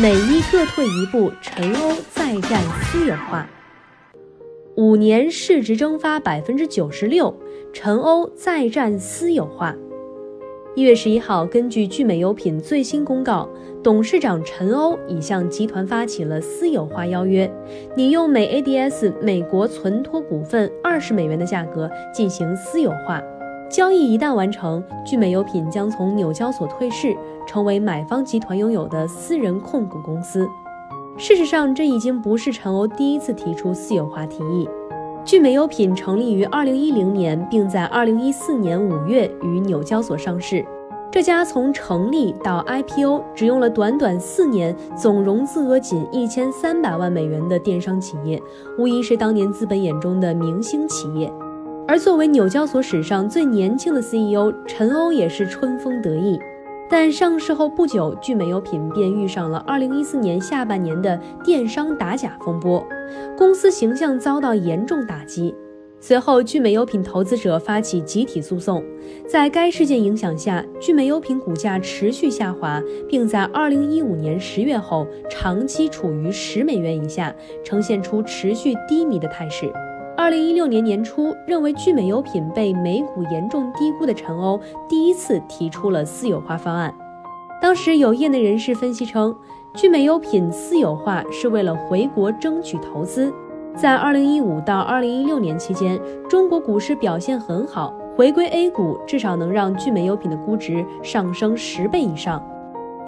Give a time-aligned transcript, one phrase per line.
[0.00, 3.44] 美伊各退一步，陈欧再战私有化。
[4.76, 7.36] 五年市值蒸发百分之九十六，
[7.72, 9.74] 陈欧再战私有化。
[10.76, 13.48] 一月十一号，根据聚美优品最新公告，
[13.82, 17.50] 董事长陈欧已向集团发起了私有化邀约，
[17.96, 23.20] 拟用美 ADS 美国存托股份二十美元的价格进行私有化。
[23.70, 27.14] 交易一旦完成，聚美优品将从纽交所退市，
[27.46, 30.48] 成为买方集团拥有的私人控股公司。
[31.18, 34.66] 事实上，这已经不是陈欧第一次提出私有化提议。
[35.22, 40.64] 聚美优品成立于二零一零年，并在二零一四年五月于纽交所上市。
[41.10, 48.42] 这家从成立到 IPO 只用了短短四年，总融资额仅一千三百万美元的电商企业，
[48.78, 51.30] 无疑是当年资本眼中的明星企业。
[51.88, 56.38] 而作为纽交所史上最年轻的 CEO，陈欧也是春风得意。
[56.90, 62.86] 但上市后不久，聚美优品便遇上了2014年下半年的电商打假风波，
[63.38, 65.54] 公司形象遭到严重打击。
[65.98, 68.84] 随后，聚美优品投资者发起集体诉讼。
[69.26, 79.72] 在该事件影响下，聚美优品股价持续下滑，并在2015年10月后长期处于十美元以下，呈现出持续低迷的态势。
[80.28, 86.94] 二零一六年年初，认为聚美优品被美股严重低估的陈欧第一次提出了私有化方案。
[87.62, 89.34] 当时有业内人士分析称，
[89.72, 93.32] 聚美优品私有化是为了回国争取投资。
[93.74, 102.46] 在二零一五到二零一六年期间，中国股市表现很好，回归 A 股至少能让聚美优品的估值上升十倍以上。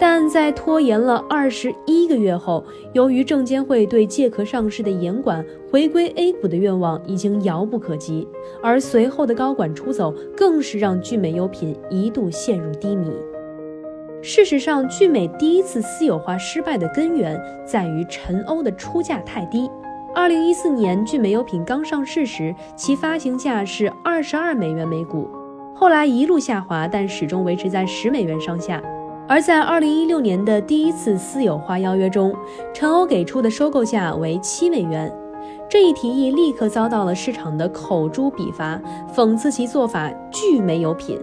[0.01, 8.27] 但在拖延了二十一个月后，由于证监会对借壳上市的严管，回归 A 股的愿望已经遥不可及。
[8.63, 13.11] 而随后的高管出走，更是让聚美优品一度陷入低迷。
[14.23, 19.69] 事实上，聚美第一次私有化失败的根源在于陈欧的出价太低。
[20.15, 25.29] 二零一四年，聚美优品刚上市时，其发行价是二十二美元每股，
[25.75, 28.81] 后来一路下滑，但始终维持在十美元上下。
[29.31, 32.35] 而在二零一六年的第一次私有化邀约中，
[32.73, 35.09] 陈欧给出的收购价为七美元，
[35.69, 38.77] 这一提议立刻遭到了市场的口诛笔伐，
[39.15, 41.17] 讽刺其做法巨没有品。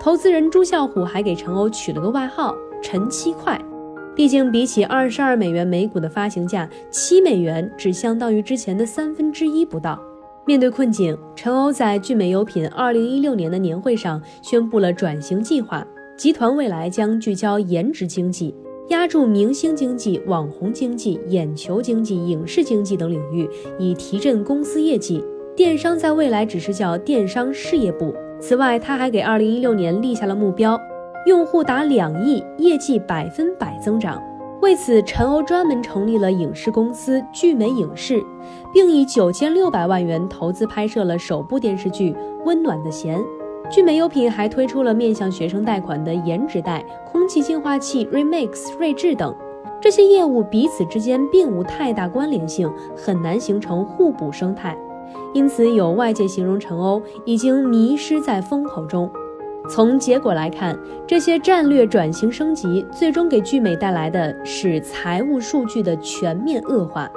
[0.00, 3.60] 投资人朱啸虎还给陈欧取了个外号“陈七块”，
[4.16, 10.00] 毕竟比起二十二美元每股的发行价，七美元只相当于之前的三分之一不到。
[10.46, 15.86] 面对困境，陈欧在聚美优品二零一六年的年会上宣布了转型计划。
[16.16, 18.54] 集团未来将聚焦颜值经济，
[18.88, 23.48] 压住明星经济、网红经济、眼球经济、影视经济等领域，
[23.80, 25.22] 以提振公司业绩。
[25.56, 28.14] 电商在未来只是叫电商事业部。
[28.40, 30.80] 此外，他还给2016年立下了目标，
[31.26, 34.22] 用户达两亿，业绩百分百增长。
[34.62, 38.22] 为此，陈欧专门成立了影视公司聚美影视，
[38.72, 42.12] 并以九千六百万元投资拍摄了首部电视剧
[42.44, 43.18] 《温暖的弦》。
[43.70, 49.34] 聚美优品还推出了面向学生贷款的颜值贷、空气净化器 Remix 睿智等，
[49.80, 54.76] 这些业务彼此之间并无太大关联性，很难形成互补生态。
[55.32, 59.10] 因此，有外界形容陈欧已经迷失在风口中。
[59.68, 67.10] 从结果来看，这些战略转型升级最终给聚美带来的是财务数据的全面恶化。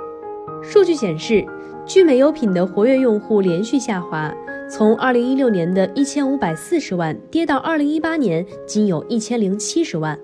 [0.64, 1.46] 数据显示，
[1.86, 4.34] 聚美优品的活跃用户连续下滑。
[4.70, 10.20] 从二零一六年的一千五百四十万跌到二零一八年仅有一千零七十万，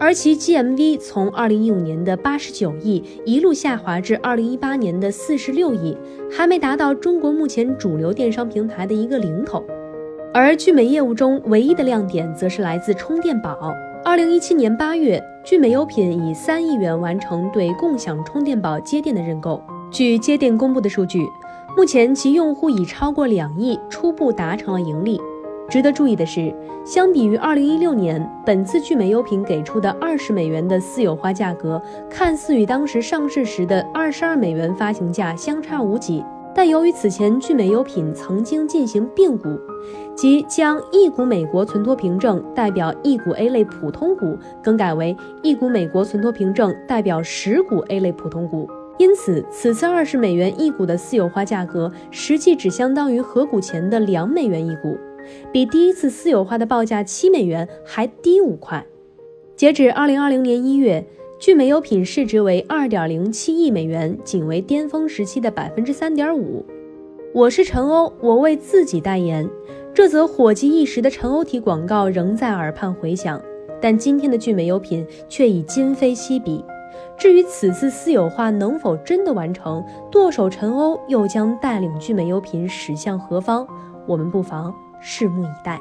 [0.00, 5.94] 而其 GMV 从二零一五年的八十九亿一路下滑至二零一八年的四十六亿，
[6.30, 9.62] 还没达到中国目前主流电商平台的一个零头。
[10.32, 13.74] 而聚美业务中唯一的亮点则是来自充电宝。
[14.02, 19.62] 二零一七年八月，聚美优品以三亿元完成对共享充电宝接电的认购。
[19.90, 21.20] 据接电公布的数据。
[21.76, 25.20] 目前其用户已超过两亿，初步达成了盈利。
[25.68, 26.54] 值得注意的是，
[26.84, 36.24] 相比于二零一六年，本次聚美优品给出的二十美元的私有化价格，看似与当时上市时的二十二美元发行价相差无几。
[36.54, 39.58] 但由于此前聚美优品曾经进行并股，
[40.14, 48.68] 即将一股美国存托凭证代表一股 A 类普通股更改为一股美国存托凭证代表十股 A 类普通股。
[48.96, 54.96] 因此，此次二十美元一股的私有化价格，实际只相当于合股前的两美元一股，
[55.52, 58.86] 比第一次私有化的报价七美元还低五块。
[59.56, 61.04] 截止二零二零年一月，
[61.40, 66.64] 聚美优品市值为二点零七亿美元，仅为巅峰时期的百分之三点五。
[67.32, 69.48] 我是陈欧，我为自己代言。
[69.92, 73.40] 这则火极一时的陈欧体广告仍在耳畔回响，
[73.80, 76.64] 但今天的聚美优品却已今非昔比。
[77.16, 83.66] 至于此次私有化能否真的完成，舵手陈欧又将带领聚美优品驶向何方？
[84.06, 85.80] 我们不妨拭目以待。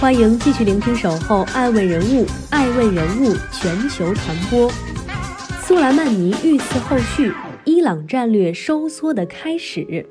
[0.00, 4.70] 欢迎继续聆听《守候爱问人物》，爱问人物全球传播。
[5.62, 7.32] 苏莱曼尼遇刺后续，
[7.64, 10.06] 伊朗战略收缩的开始。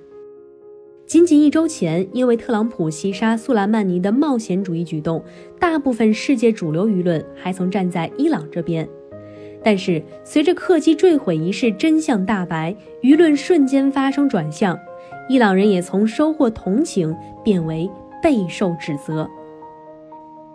[1.06, 5.24] 仅仅一周前，因为特朗普袭杀苏莱曼尼的冒险主义举动，
[5.60, 8.88] 大部分世界主流舆论还曾站在伊朗这边。
[9.64, 14.78] 但是，随着客机坠毁一事真相大白，舆论瞬间发生转向，
[15.28, 17.90] 伊朗人也从收获同情变为
[18.24, 19.30] 备受指责。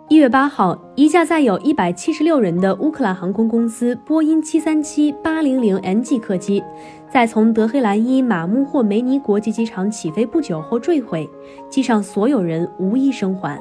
[0.07, 6.63] 一月八号，一架载有一百七十六人的乌克兰航空公司波音七三七八零零 NG 客机，
[7.09, 11.27] 在从德黑兰伊马穆霍梅尼国际机场起飞不久后坠毁，
[11.69, 13.59] 机上所有人无一生还。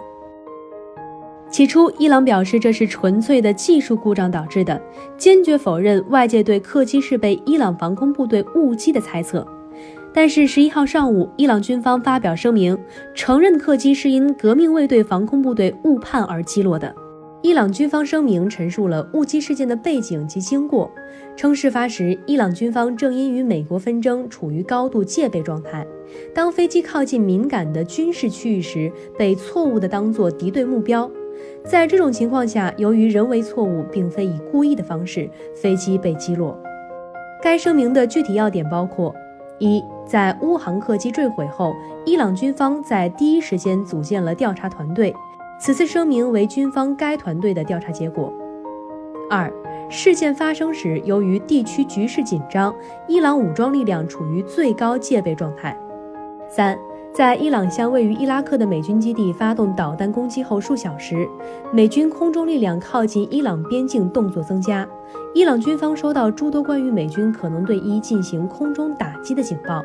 [1.54, 4.82] 起初，伊朗表示这是纯粹的技术故障导致的，
[5.16, 9.46] 坚决否认外界对客机是被伊朗防空部队误击的猜测。
[10.12, 12.76] 但是十一号上午，伊朗军方发表声明，
[13.14, 16.92] 承认客机是因革命卫队防空部队误判而击落的。
[17.40, 20.90] 伊朗军方声明陈述了误击事件的背景及经过，
[21.36, 25.86] 称事发时伊朗军方正因与美国纷争处于高度戒备状态，
[26.34, 31.08] 当飞机靠近敏感的军事区域时，被错误地当作敌对目标。
[31.66, 36.56] 在这种情况下，由于人为错误，并非以故意的方式，飞机被击落。
[37.42, 39.14] 该声明的具体要点包括。
[39.58, 41.74] 一，在乌航客机坠毁后，
[42.04, 45.14] 伊朗军方在第一时间组建了调查团队。
[45.58, 48.30] 此次声明为军方该团队的调查结果。
[49.30, 49.50] 二，
[49.88, 52.74] 事件发生时，由于地区局势紧张，
[53.08, 55.74] 伊朗武装力量处于最高戒备状态。
[56.48, 56.76] 三。
[57.14, 61.28] 在伊朗向位于伊拉克的美军基地发动导弹攻击后数小时，
[61.72, 64.84] 美军空中力量靠近伊朗边境动作增加。
[65.32, 69.80] 伊朗军方收到诸多关于美军可能对伊进行空中打击的警报，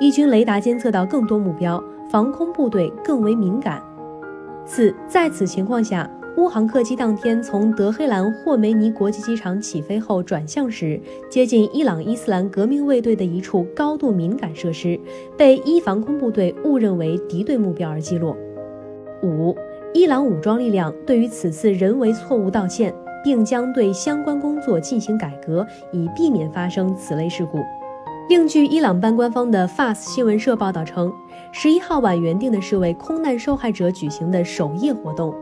[0.00, 3.82] 伊军雷达监测到更多目标，防空部队更为敏感。
[4.64, 6.08] 四，在此情况下。
[6.38, 10.98] 乌航客机当天从德黑兰霍梅尼国际机场起飞后转向时，
[11.28, 14.98] 接近伊朗伊斯兰革命卫队的一处高度敏感设施，
[15.36, 18.34] 被伊防空部队误认为敌对目标而击落。
[19.22, 19.54] 五，
[19.92, 27.58] 伊朗武装力量对于此次人为错误道歉，并将对相关工作进行改革，以避免发生此类事故。
[28.28, 31.12] 另据伊朗班官方的 Fars 新闻社报道称。
[31.54, 35.34] 十一号晚原定的是为空难受害者举行的守夜活动，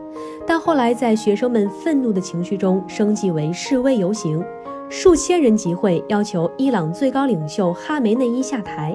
[0.51, 4.43] 但后来在学生们愤怒的情绪中升级为示威游行，
[4.89, 8.93] 数千人集会要求伊朗最高领袖哈梅内伊下台。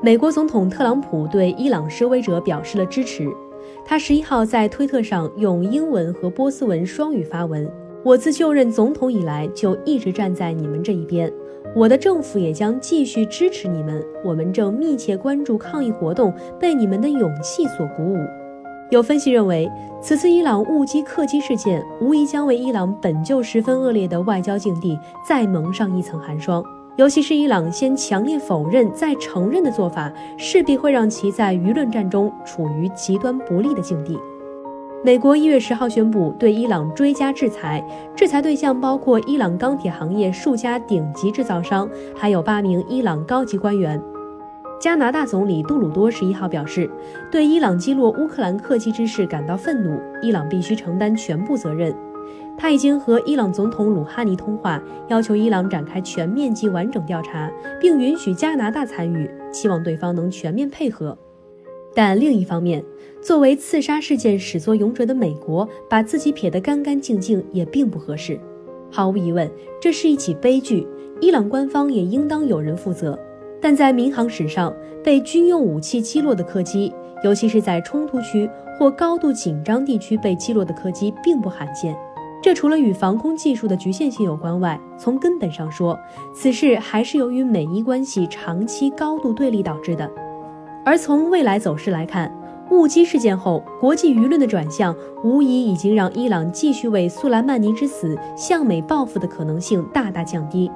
[0.00, 3.26] 美国总统特朗普对伊朗示威者表示了支持，
[3.84, 7.68] 他十一号在推特上用英文和波斯文双语发文
[8.04, 11.28] ：“我自就任总统以来就一直站在你们这一边。”
[11.74, 14.00] 我的政府也将继续支持你们。
[14.24, 18.16] 我们正密切关注抗议活动，被你们的勇气所鼓舞。
[18.92, 19.72] 有分析认为，
[20.02, 26.62] 此次伊朗误击客机事件无疑将为伊朗本就十分恶劣的外交境地再蒙上一层寒霜。
[26.96, 34.18] 尤其是伊朗先强烈否认再承认的做法，势必会让其在舆论战中处于极端不利的境地。
[35.02, 37.82] 美国一月十号宣布对伊朗追加制裁，
[38.14, 43.98] 制裁对象包括伊朗钢铁行业数家顶级制造商，还有八名伊朗高级官员。
[44.82, 46.90] 加拿大总理杜鲁多十一号表示，
[47.30, 51.94] 对伊朗击落乌克兰客机之事感到愤怒，伊朗必须承担全部责任。
[52.58, 57.48] 他已经和伊朗总统鲁哈尼通话，要求伊朗展开全面及完整调查，
[57.80, 61.16] 并允许加拿大参与，期望对方能全面配合。
[61.94, 62.84] 但另一方面，
[63.20, 68.36] 作为刺杀事件始作俑者的美国，把自己撇得干干净净也并不合适。
[68.90, 69.48] 毫无疑问，
[69.80, 70.84] 这是一起悲剧，
[71.20, 73.16] 伊朗官方也应当有人负责。
[73.62, 76.92] 但在民航史上，被军用武器击落的客机，
[77.22, 81.96] 尤其是在冲突区或高度紧张地区被击落的客机，并不罕见。
[82.42, 85.96] 这除了与防空技术的局限性有关外，从根本上说，
[86.34, 90.10] 此事还是由于美伊关系长期高度对立导致的。
[90.84, 92.36] 而从未来走势来看，
[92.72, 94.92] 误击事件后，国际舆论的转向
[95.22, 100.68] 无疑已经让伊朗继续为苏莱曼尼之死向美报复的可能性大大降低。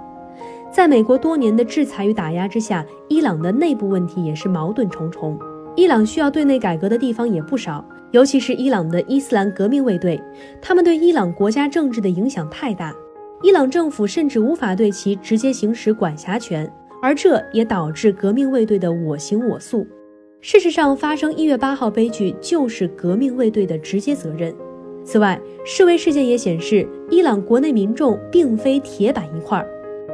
[0.77, 5.39] 在美国多年的制裁与打压之下，伊朗的内部问题也是矛盾重重。
[5.75, 10.21] 伊朗需要对内改革的地方也不少，尤其是伊朗的伊斯兰革命卫队，
[10.61, 12.95] 他们对伊朗国家政治的影响太大，
[13.43, 19.87] 伊朗政府甚至无法对其直接行使管辖权，而这也导致革命卫队的我行我素。
[20.43, 24.55] 事实上，发生一月八号悲剧就是革命卫队的直接责任。
[25.03, 29.67] 此外，示威事件也显示，伊朗国内民众并非铁板一块。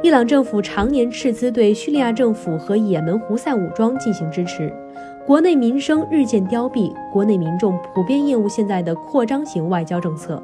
[0.03, 4.69] 伊朗政府常年斥资对叙利亚政府和也门胡塞武装进行支持。
[5.25, 10.43] 国内民生日渐凋敝，国内民众普遍厌恶现在的扩张型外交政策。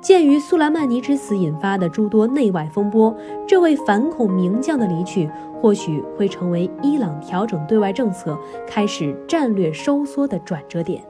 [0.00, 3.12] 鉴于苏莱曼尼之死引发的诸多内外风波，
[3.44, 5.28] 这位反恐名将的离去，
[5.60, 8.38] 或许会成为伊朗调整对外政策、
[8.68, 11.02] 开始战略收缩的转折点。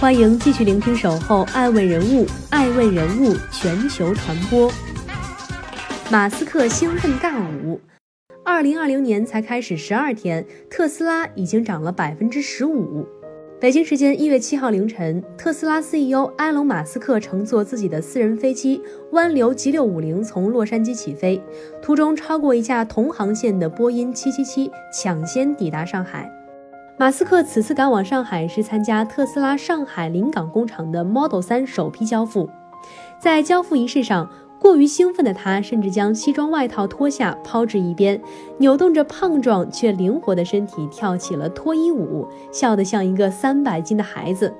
[0.00, 4.68] 欢迎继续聆听《守候爱问人物》，爱问人物全球传播。
[6.10, 7.78] 马斯克兴奋尬舞。
[8.42, 13.06] 二零二零年才开始十二天，特斯拉已经涨了百分之十五。
[13.60, 18.80] 北京时间一月七号凌晨，特斯拉 CEO 埃隆·马斯克乘坐自己的私人飞机
[19.12, 21.42] 湾流 G 六五零从洛杉矶起飞，
[21.82, 26.32] 途中超过一架同航线的波音七七七，抢先抵达上海。
[26.98, 32.48] 马斯克此次赶往上海是参加特斯拉上海临港工厂的 Model 三首批交付，
[33.20, 34.30] 在交付仪式上。
[34.68, 38.20] 过于兴奋的他，甚至将西装外套脱下抛至一边，
[38.58, 44.54] 扭动着胖壮却灵活的身体跳起了脱衣舞，笑得像一个三百斤的孩子。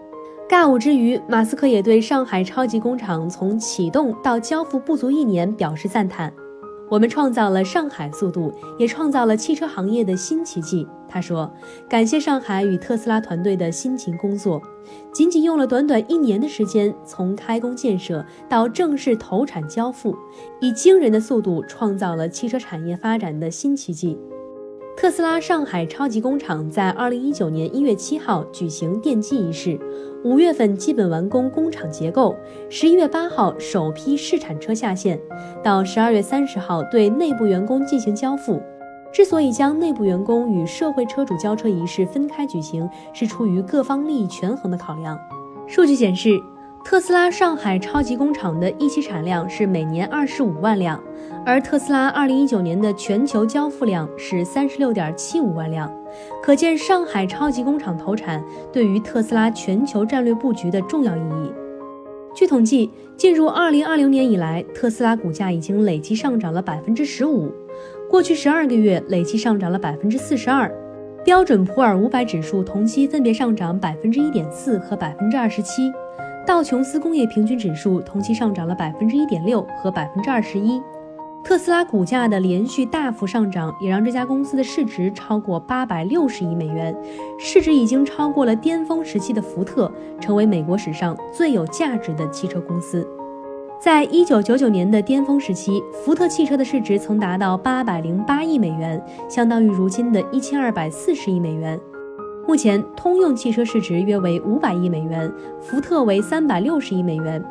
[0.49, 6.33] 尬舞之余，马斯克也对上海超级工厂从启动到交付不足一年表示赞叹。
[6.90, 10.87] 我们创造了上海速度，也创造了汽车行业的新奇迹。
[11.09, 11.50] 他说
[11.88, 14.61] ：“感谢上海与特斯拉团队的辛勤工作，
[15.12, 20.16] 仅仅用了短短一年的时间，从开工建设到正式投产交付，
[20.61, 24.18] 以惊人的速度创造了汽车产业发展的新奇迹。”
[24.97, 29.78] 特斯拉上海超级工厂在二零一九年一月七号举行奠基仪式，
[30.25, 32.35] 五月份基本完工工厂结构，
[32.69, 35.19] 十一月八号首批试产车下线，
[35.63, 38.61] 到十二月三十号对内部员工进行交付。
[39.13, 45.19] 之所以将内部员工与社会车主交车仪式分开举行，是出于各方利益权衡的考量。
[45.67, 46.39] 数据显示。
[46.85, 50.99] 特斯拉上海超级工厂的一期产量是每年二十五万辆，
[51.45, 55.93] 而特斯拉二零一九年的全球交付量是三十六点七五万辆，
[56.43, 61.53] 可见上海超级工厂投产对于特斯拉全球战略布局的重要意义。
[62.35, 67.50] 据统计，进入二零二零年以来，特斯拉股价已经累计上涨了百分之十五，
[68.09, 70.73] 过去十二个月累计上涨了百分之四十二，
[71.25, 75.91] 标准普尔五百指数同期分别上涨百分之一点四和百分之二十七。
[76.47, 80.81] 道琼斯工业平均指数同期上涨了百分之一点六和百分之二十一，
[81.45, 86.95] 特斯拉股价的连续大幅上涨，也让这家公司的市值超过八百六十亿美元，
[87.38, 89.90] 市值已经超过了巅峰时期的福特，
[90.21, 93.07] 成为美国史上最有价值的汽车公司。
[93.80, 101.80] 在一九九九年的巅峰时期，福特汽车的市值曾达到八百零八亿美元，相当于如今的一千二百四十亿美元。
[102.47, 107.42] 目前，通用汽车市值约为五百亿美元，福特为三百六十亿美元。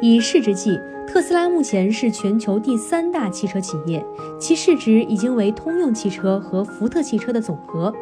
[0.00, 0.78] 以市值计，
[1.08, 4.04] 特斯拉目前是全球第三大汽车企业，
[4.38, 7.92] 其市值已经为通用汽车和福特汽车的总和。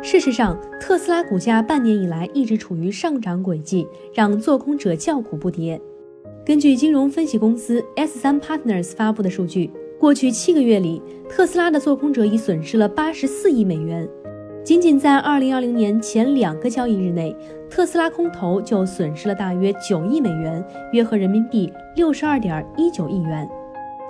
[0.00, 5.78] 事实上，特斯拉股价半年以来一直处于上涨轨迹，让做空者叫苦不迭。
[6.44, 14.08] 根据金融分析公司 S3 Partners 发布的数据，过去七个月里，特斯拉的做空者已损失了八十四亿美元。
[14.64, 17.36] 仅仅在二零二零年前两个交易日内，
[17.74, 20.62] 特斯拉空头就损失了大约九亿美元，
[20.92, 23.48] 约合人民币六十二点一九亿元。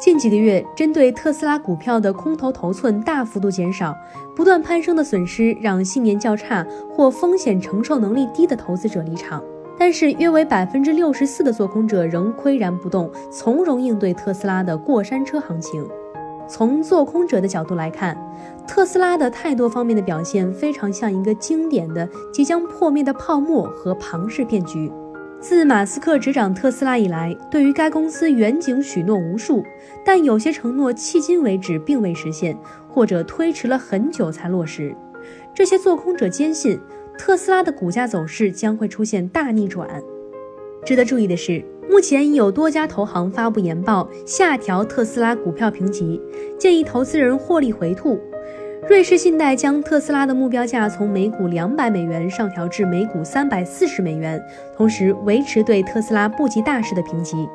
[0.01, 3.97] 近几个月，针对特斯拉股票的空头头寸大幅度减少，
[4.35, 9.41] 不断攀升的损失让信念较差或风险承受能力低的投资者离场。
[9.79, 15.89] 但是，约为百分之六十四的做空者仍岿然不动，从容应对特斯拉的过山车行情。
[16.53, 18.15] 从做空者的角度来看，
[18.69, 24.93] 特斯拉的太多方面的表现非常像一个经典的即将破灭的泡沫和庞氏骗局。
[25.41, 29.65] 自马斯克执掌特斯拉以来，对于该公司远景许诺无数，
[30.05, 32.55] 但有些承诺迄今为止并未实现，
[32.87, 34.95] 或者推迟了很久才落实。
[35.55, 36.79] 这些做空者坚信，
[37.17, 39.89] 特斯拉的股价走势将会出现大逆转。
[40.85, 41.65] 值得注意的是。
[41.91, 46.21] 目前已有多家投行发布研报，下调特斯拉股票评级，
[46.59, 48.19] 建议投资人获利回吐。
[48.89, 54.43] 瑞士信贷将特斯拉的目标价从每股两百美元上调至每股三百四十美元，
[54.77, 57.49] 同时维持对特斯拉不及大势的评级。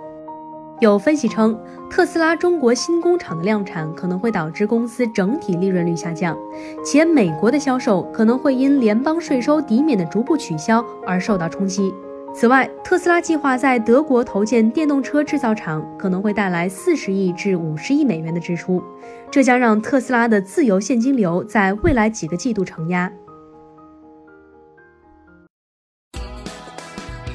[0.80, 6.38] 有分析称，特斯拉中国新工厂的量产可能会导致公司整体利润率下降，
[6.86, 11.92] 且美国的销售可能会因联邦税收抵免的逐步取消而受到冲击。
[12.36, 18.84] 此外，特斯拉计划在德国投建电动车制造厂，可能会带来四十亿至五十亿美元的支出，
[19.32, 23.12] 这将让特斯拉的自由现金流在未来几个季度承压。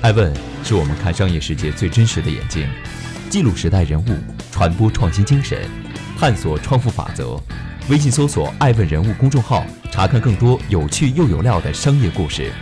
[0.03, 0.33] 爱问
[0.63, 2.69] 是我们看商业世界最真实的眼睛，
[3.29, 4.17] 记录时代人物，
[4.53, 5.59] 传播创新精神，
[6.17, 7.37] 探索创富法则。
[7.91, 12.53] 微信搜索“爱问人物”公众号，查看更多有趣又有料的商业故事。